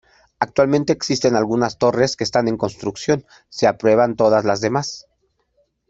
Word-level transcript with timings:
Actualmente, 0.39 0.93
existen 0.93 1.35
algunas 1.35 1.77
torres 1.77 2.15
que 2.15 2.23
están 2.23 2.47
en 2.47 2.57
construcción, 2.57 3.23
se 3.49 3.67
aprueban 3.67 4.15
todas 4.15 4.45
las 4.45 4.59
demás. 4.59 5.05